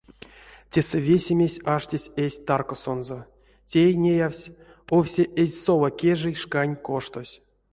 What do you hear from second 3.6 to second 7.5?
тей, неявсь, овсе эзь сова кежей шкань коштось.